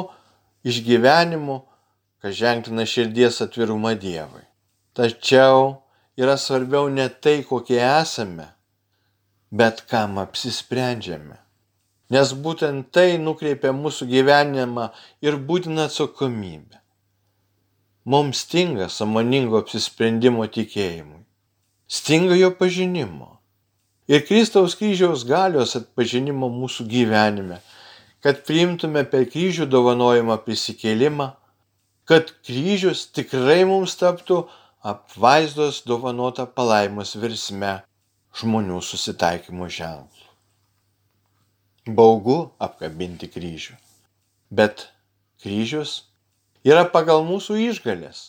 išgyvenimu, 0.68 1.62
kas 2.22 2.38
ženklina 2.38 2.86
širdies 2.86 3.42
atvirumą 3.44 3.94
Dievui. 3.98 4.46
Tačiau 4.94 5.82
yra 6.18 6.36
svarbiau 6.36 6.88
ne 6.90 7.08
tai, 7.08 7.42
kokie 7.46 7.78
esame, 7.82 8.48
bet 9.50 9.84
kam 9.90 10.18
apsisprendžiame. 10.18 11.38
nes 12.10 12.32
būtent 12.44 12.88
tai 12.92 13.18
nukreipia 13.20 13.72
mūsų 13.76 14.08
gyvenimą 14.08 14.88
ir 15.24 15.36
būtina 15.48 15.88
atsakomybė. 15.88 16.80
Mums 18.08 18.44
stinga 18.46 18.88
samoningo 18.88 19.60
apsisprendimo 19.60 20.46
tikėjimui, 20.48 21.20
stinga 21.84 22.38
jo 22.40 22.48
pažinimo 22.56 23.34
ir 24.08 24.24
Kristaus 24.24 24.76
kryžiaus 24.80 25.26
galios 25.28 25.76
atpažinimo 25.76 26.48
mūsų 26.48 26.88
gyvenime, 26.88 27.60
kad 28.24 28.40
priimtume 28.48 29.04
per 29.04 29.28
kryžių 29.28 29.68
dovanojimą 29.68 30.38
prisikėlimą, 30.46 31.28
kad 32.08 32.30
kryžius 32.46 33.04
tikrai 33.12 33.66
mums 33.68 33.98
taptų 34.00 34.46
apvaizdos 34.80 35.82
dovanota 35.84 36.46
palaimos 36.48 37.12
virsme 37.20 37.74
žmonių 38.40 38.78
susitaikymo 38.84 39.68
ženklų. 39.68 40.24
Baugu 41.98 42.38
apkabinti 42.64 43.28
kryžių, 43.32 43.76
bet 44.48 44.86
kryžius 45.44 45.94
yra 46.64 46.86
pagal 46.88 47.24
mūsų 47.28 47.58
išgalės, 47.68 48.22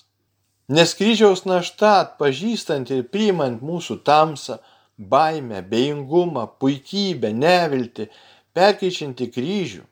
nes 0.68 0.96
kryžiaus 1.00 1.46
našta 1.48 1.96
atpažįstant 2.04 2.92
ir 2.96 3.06
priimant 3.08 3.64
mūsų 3.64 4.02
tamsą, 4.08 4.60
baimę, 5.00 5.62
bejingumą, 5.64 6.50
puikybę, 6.60 7.32
neviltį, 7.36 8.10
perkeičianti 8.56 9.30
kryžių, 9.36 9.86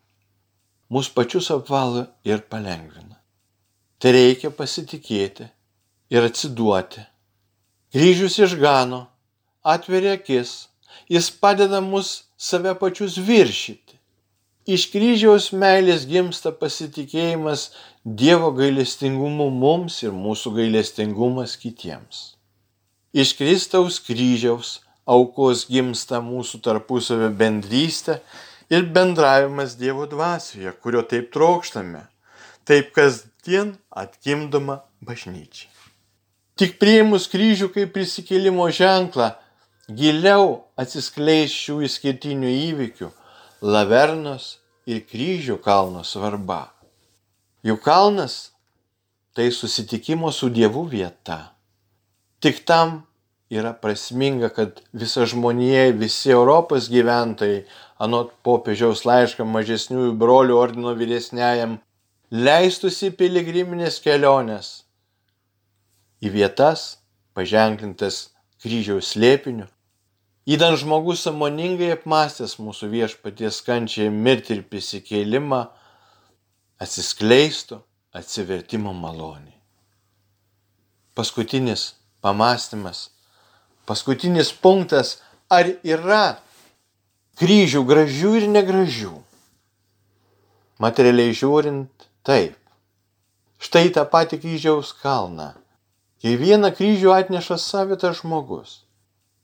mus 0.91 1.11
pačius 1.11 1.51
apvalo 1.55 2.09
ir 2.27 2.43
palengvina. 2.51 3.16
Tai 3.97 4.11
reikia 4.13 4.51
pasitikėti 4.53 5.47
ir 6.13 6.25
atsiduoti. 6.27 7.01
Kryžius 7.93 8.35
išgano, 8.45 9.07
atveria 9.65 10.13
akis, 10.19 10.67
jis 11.09 11.29
padeda 11.33 11.79
mus 11.81 12.27
save 12.37 12.75
pačius 12.77 13.17
viršyti. 13.17 13.97
Iš 14.67 14.89
kryžiaus 14.91 15.47
meilės 15.55 16.03
gimsta 16.05 16.51
pasitikėjimas 16.51 17.69
Dievo 18.03 18.51
gailestingumu 18.55 19.47
mums 19.51 20.01
ir 20.03 20.13
mūsų 20.15 20.53
gailestingumas 20.59 21.55
kitiems. 21.59 22.19
Iš 23.17 23.33
Kristaus 23.39 23.97
kryžiaus 24.03 24.77
aukos 25.07 25.65
gimsta 25.71 26.19
mūsų 26.21 26.61
tarpusavio 26.67 27.31
bendrystė 27.39 28.19
ir 28.69 28.85
bendravimas 28.93 29.73
Dievo 29.79 30.05
dvasioje, 30.11 30.75
kurio 30.83 31.01
taip 31.07 31.31
trokštame, 31.33 32.03
taip 32.67 32.93
kasdien 33.47 33.77
atkimdoma 33.91 34.83
bažnyčia. 35.01 35.69
Tik 36.59 36.79
prieimus 36.81 37.29
kryžių 37.31 37.69
kaip 37.71 37.93
prisikėlimo 37.95 38.67
ženklą, 38.73 39.37
giliau 39.87 40.67
atsiskleis 40.75 41.53
šių 41.55 41.85
išskirtinių 41.87 42.49
įvykių 42.49 43.09
Lavernos 43.61 44.59
ir 44.85 44.99
kryžių 45.07 45.61
kalno 45.63 46.03
svarba. 46.03 46.73
Jų 47.63 47.77
kalnas 47.79 48.51
tai 49.33 49.47
susitikimo 49.51 50.31
su 50.31 50.49
Dievu 50.49 50.83
vieta. 50.83 51.53
Tik 52.43 52.65
tam 52.67 53.05
yra 53.49 53.71
prasminga, 53.71 54.49
kad 54.49 54.81
visa 54.91 55.25
žmonija, 55.25 55.93
visi 55.95 56.35
Europos 56.35 56.91
gyventojai, 56.91 57.63
anot 57.97 58.35
popiežiaus 58.43 59.05
laišką 59.07 59.47
mažesniųjų 59.47 60.17
brolių 60.19 60.57
ordino 60.57 60.93
vyresniajam, 60.97 61.79
leistųsi 62.31 63.11
piligriminės 63.15 63.99
kelionės 64.03 64.69
į 66.23 66.31
vietas, 66.33 66.99
paženklintas 67.37 68.29
kryžiaus 68.63 69.13
slėpiniu, 69.13 69.67
įdant 70.49 70.79
žmogus 70.81 71.25
samoningai 71.27 71.91
apmastęs 71.95 72.57
mūsų 72.59 72.89
viešpaties 72.93 73.61
kančiai 73.65 74.09
mirti 74.09 74.57
ir 74.57 74.63
prisikėlimą, 74.69 75.67
atsiskleistų 76.81 77.81
atsivertimo 78.17 78.93
maloniai. 78.93 79.55
Paskutinis 81.17 81.93
pamastymas 82.21 83.07
Paskutinis 83.87 84.51
punktas, 84.51 85.21
ar 85.47 85.69
yra 85.87 86.41
kryžių 87.39 87.85
gražių 87.87 88.33
ir 88.41 88.47
negražių? 88.51 89.13
Materialiai 90.83 91.31
žiūrint, 91.31 92.09
taip. 92.27 92.57
Štai 93.63 93.89
tą 93.95 94.03
patį 94.11 94.41
kryžiaus 94.43 94.91
kalną. 95.01 95.53
Kiekvieną 96.21 96.73
kryžių 96.77 97.13
atneša 97.15 97.57
savitas 97.61 98.19
žmogus. 98.19 98.71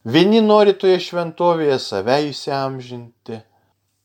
Vieni 0.03 0.41
nori 0.43 0.73
toje 0.75 0.99
šventovėje 0.99 1.77
save 1.79 2.17
įsiamžinti. 2.29 3.39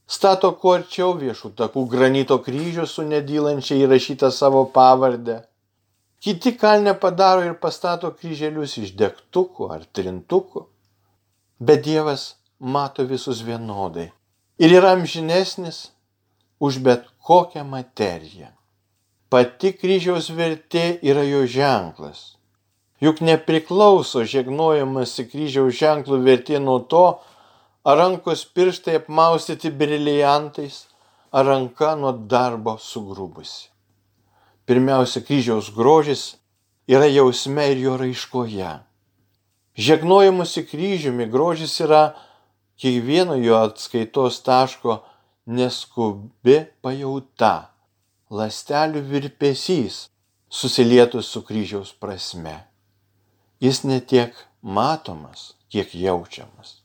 Stato 0.08 0.52
kuo 0.60 0.76
arčiau 0.78 1.16
viešų 1.18 1.50
takų 1.58 1.84
granito 1.92 2.38
kryžių 2.44 2.86
su 2.88 3.04
nedylančiai 3.08 3.82
įrašyta 3.84 4.30
savo 4.32 4.62
pavardę. 4.76 5.40
Kiti 6.22 6.54
kalne 6.60 6.94
padaro 6.94 7.44
ir 7.46 7.56
pastato 7.64 8.12
kryželius 8.14 8.76
iš 8.82 8.94
degtukų 9.00 9.72
ar 9.74 9.84
trintukų. 9.92 10.64
Bet 11.58 11.82
Dievas 11.84 12.28
mato 12.58 13.04
visus 13.06 13.42
vienodai 13.42 14.08
ir 14.58 14.74
yra 14.74 14.94
amžinesnis 14.96 15.90
už 16.60 16.78
bet 16.82 17.04
kokią 17.22 17.64
materiją. 17.64 18.57
Pati 19.28 19.74
kryžiaus 19.76 20.30
vertė 20.32 20.98
yra 21.04 21.20
jo 21.28 21.42
ženklas. 21.44 22.38
Juk 23.04 23.20
nepriklauso 23.20 24.24
žegnojamas 24.24 25.12
į 25.20 25.26
kryžiaus 25.28 25.76
ženklų 25.76 26.22
vertė 26.24 26.58
nuo 26.62 26.78
to, 26.80 27.04
ar 27.84 28.00
rankos 28.00 28.46
pirštai 28.56 28.96
apmaustyti 29.02 29.70
briliantais, 29.70 30.86
ar 31.30 31.44
ranka 31.46 31.92
nuo 32.00 32.12
darbo 32.12 32.78
sugrubusi. 32.80 33.68
Pirmiausia, 34.64 35.20
kryžiaus 35.20 35.70
grožis 35.76 36.24
yra 36.88 37.06
jausme 37.12 37.68
ir 37.72 37.84
jo 37.84 37.96
raiškoje. 38.00 38.72
Žegnojimusi 39.76 40.64
kryžiumi 40.66 41.28
grožis 41.30 41.76
yra 41.84 42.14
kiekvieno 42.80 43.36
jo 43.38 43.60
atskaitos 43.60 44.40
taško 44.42 45.02
neskubi 45.46 46.64
pajauta, 46.82 47.70
lastelių 48.30 49.02
virpesys 49.10 50.08
susilietus 50.48 51.30
su 51.32 51.42
kryžiaus 51.44 51.92
prasme. 51.92 52.56
Jis 53.60 53.84
netiek 53.84 54.34
matomas, 54.62 55.54
kiek 55.68 55.94
jaučiamas. 55.94 56.78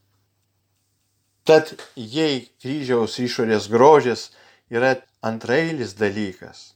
Tad 1.44 1.76
jei 1.96 2.48
kryžiaus 2.64 3.20
išorės 3.20 3.68
grožis 3.70 4.30
yra 4.72 4.96
antrailis 5.22 5.94
dalykas, 6.00 6.74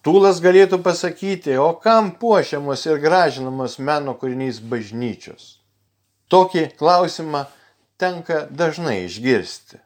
Tūlas 0.00 0.38
galėtų 0.40 0.78
pasakyti, 0.80 1.58
o 1.60 1.74
kam 1.76 2.14
puošiamos 2.16 2.86
ir 2.88 3.00
gražinamos 3.02 3.74
meno 3.84 4.14
kūriniais 4.16 4.56
bažnyčios? 4.64 5.58
Tokį 6.32 6.70
klausimą 6.80 7.42
tenka 8.00 8.46
dažnai 8.48 9.02
išgirsti. 9.04 9.76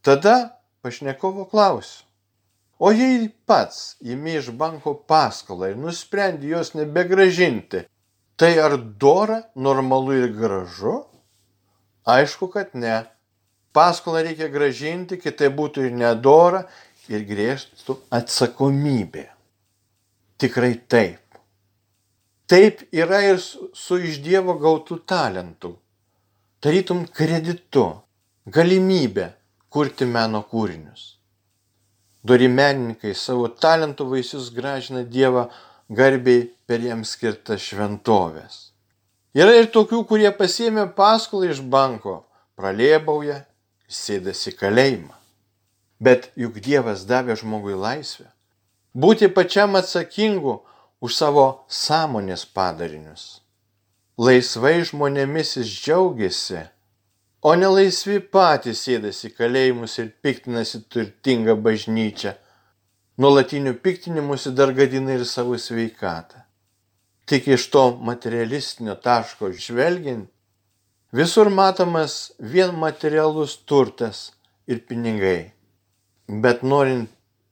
Tada 0.00 0.56
pašnekovo 0.80 1.44
klausiu. 1.50 2.06
O 2.80 2.94
jei 2.96 3.26
pats 3.44 3.98
įmi 4.00 4.38
iš 4.40 4.46
banko 4.56 4.94
paskolą 5.12 5.68
ir 5.74 5.80
nusprendi 5.80 6.48
jos 6.54 6.72
nebegražinti, 6.72 7.82
tai 8.40 8.54
ar 8.56 8.78
dora, 9.02 9.42
normalu 9.54 10.16
ir 10.16 10.30
gražu? 10.32 10.94
Aišku, 12.08 12.48
kad 12.48 12.72
ne. 12.72 13.02
Paskolą 13.76 14.24
reikia 14.24 14.48
gražinti, 14.48 15.20
kitai 15.20 15.52
būtų 15.52 15.84
ir 15.90 15.92
nedora 15.92 16.64
ir 17.12 17.28
grėžtų 17.28 17.98
atsakomybė. 18.16 19.26
Tikrai 20.40 20.72
taip. 20.88 21.20
Taip 22.48 22.80
yra 22.96 23.20
ir 23.28 23.38
su, 23.44 24.00
iš 24.00 24.22
Dievo 24.24 24.56
gautų 24.58 25.02
talentų. 25.04 25.76
Tarytum 26.64 27.04
kreditu, 27.12 27.86
galimybė 28.48 29.34
kurti 29.68 30.08
meno 30.08 30.40
kūrinius. 30.48 31.19
Dori 32.24 32.48
menininkai 32.52 33.14
savo 33.16 33.48
talentų 33.48 34.06
vaisius 34.10 34.50
gražina 34.52 35.04
Dievą 35.04 35.46
garbiai 35.88 36.48
per 36.68 36.82
jiems 36.84 37.14
skirtas 37.16 37.62
šventovės. 37.64 38.58
Yra 39.34 39.54
ir 39.60 39.70
tokių, 39.72 40.02
kurie 40.10 40.30
pasiemė 40.34 40.88
paskolą 40.96 41.52
iš 41.52 41.62
banko, 41.62 42.24
pralėbauja, 42.58 43.44
sėdasi 43.88 44.52
kalėjimą. 44.58 45.16
Bet 46.00 46.30
juk 46.36 46.60
Dievas 46.64 47.06
davė 47.08 47.36
žmogui 47.38 47.76
laisvę 47.78 48.28
būti 48.94 49.28
pačiam 49.28 49.76
atsakingu 49.76 50.60
už 51.00 51.14
savo 51.14 51.46
sąmonės 51.68 52.44
padarinius. 52.44 53.40
Laisvai 54.18 54.82
žmonėmis 54.84 55.56
jis 55.56 55.70
džiaugiasi, 55.70 56.66
o 57.42 57.54
nelaisvi 57.56 58.18
patys 58.20 58.82
sėdasi 58.84 59.30
kalėjimus 59.36 59.96
ir 60.02 60.10
piktinasi 60.24 60.82
turtinga 60.92 61.56
bažnyčia. 61.56 62.34
Nuolatiniu 63.20 63.74
piktinimusi 63.84 64.52
dar 64.56 64.72
gadina 64.76 65.16
ir 65.16 65.24
savo 65.28 65.56
sveikatą. 65.58 66.42
Tik 67.28 67.48
iš 67.56 67.68
to 67.72 67.84
materialistinio 68.08 68.96
taško 68.96 69.52
žvelgiant, 69.52 70.28
visur 71.12 71.50
matomas 71.52 72.32
vien 72.38 72.74
materialus 72.74 73.56
turtas 73.68 74.30
ir 74.66 74.80
pinigai. 74.88 75.52
Bet 76.28 76.62
norint 76.62 77.10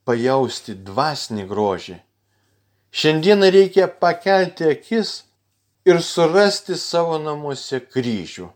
pajausti 0.09 0.77
dvasinį 0.89 1.47
grožį, 1.49 1.97
šiandieną 2.99 3.51
reikia 3.53 3.89
pakelti 3.89 4.69
akis 4.73 5.11
ir 5.89 6.01
surasti 6.03 6.77
savo 6.81 7.19
namuose 7.21 7.81
kryžių. 7.81 8.49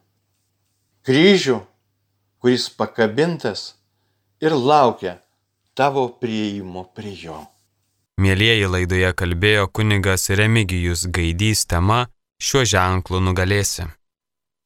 Kryžių, 1.03 1.59
kuris 2.39 2.69
pakabintas 2.79 3.73
ir 4.43 4.55
laukia 4.55 5.17
tavo 5.75 6.07
prieimo 6.23 6.85
prie 6.95 7.15
jo. 7.25 7.39
Mėlyjeji 8.23 8.69
laidoje 8.71 9.11
kalbėjo 9.19 9.69
kunigas 9.75 10.29
Remigijus 10.31 11.09
Gaidys 11.11 11.65
tema 11.67 12.05
Šiuo 12.43 12.65
ženklu 12.67 13.21
nugalėsi. 13.23 13.85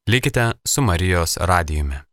Likite 0.08 0.46
su 0.64 0.80
Marijos 0.80 1.36
radijumi. 1.36 2.06